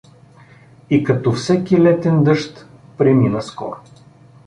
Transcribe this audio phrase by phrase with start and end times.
[0.89, 2.65] И като всеки летен дъжд,
[2.97, 3.77] премина скоро.